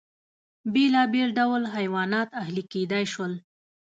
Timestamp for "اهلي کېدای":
2.41-3.05